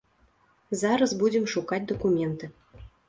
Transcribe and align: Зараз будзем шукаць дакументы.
Зараз 0.81 1.13
будзем 1.21 1.45
шукаць 1.53 1.79
дакументы. 1.93 2.45